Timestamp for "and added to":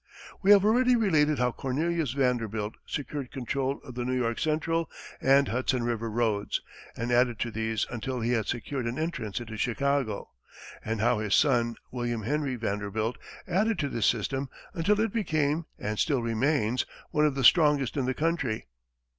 6.97-7.51